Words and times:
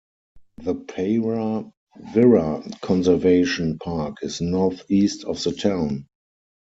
The 0.57 0.73
Para 0.73 1.71
Wirra 2.15 2.81
Conservation 2.81 3.77
Park 3.77 4.23
is 4.23 4.41
north-east 4.41 5.25
of 5.25 5.43
the 5.43 5.51
town. 5.51 6.07